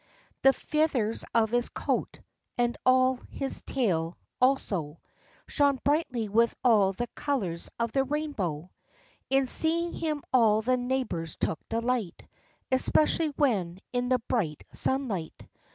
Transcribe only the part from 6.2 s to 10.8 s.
with all the colors of the rainbow. In seeing him all the